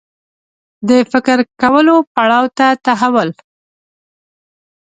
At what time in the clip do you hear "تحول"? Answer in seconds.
2.85-3.29